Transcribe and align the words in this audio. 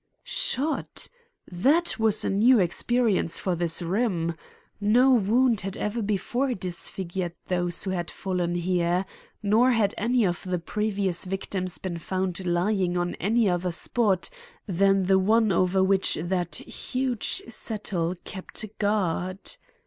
Shot! 0.23 1.09
That 1.51 1.99
was 1.99 2.25
a 2.25 2.29
new 2.31 2.57
experience 2.59 3.37
for 3.37 3.53
this 3.55 3.83
room. 3.83 4.35
No 4.79 5.11
wound 5.11 5.61
had 5.61 5.77
ever 5.77 6.01
before 6.01 6.55
disfigured 6.55 7.35
those 7.49 7.83
who 7.83 7.91
had 7.91 8.09
fallen 8.09 8.55
here, 8.55 9.05
nor 9.43 9.69
had 9.69 9.93
any 9.99 10.25
of 10.25 10.43
the 10.43 10.57
previous 10.57 11.25
victims 11.25 11.77
been 11.77 11.99
found 11.99 12.47
lying 12.47 12.97
on 12.97 13.13
any 13.21 13.47
other 13.47 13.71
spot 13.71 14.31
than 14.65 15.05
the 15.05 15.19
one 15.19 15.51
over 15.51 15.83
which 15.83 16.15
that 16.15 16.55
huge 16.55 17.43
settle 17.47 18.15
kept 18.23 18.79
guard. 18.79 19.55